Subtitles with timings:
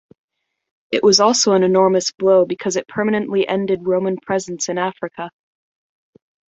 [0.89, 5.29] It was also an enormous blow because it permanently ended Roman presence in Africa.